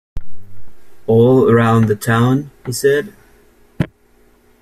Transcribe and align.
‘All 1.05 1.53
round 1.53 1.87
the 1.87 1.95
town?’ 1.95 2.49
he 2.65 2.71
said. 2.71 3.13